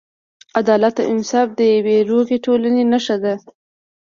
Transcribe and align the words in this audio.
عدالت 0.59 0.95
او 1.03 1.07
انصاف 1.15 1.47
د 1.59 1.61
یوې 1.75 1.97
روغې 2.09 2.37
ټولنې 2.45 2.83
نښه 2.91 3.17
ده. 3.23 3.35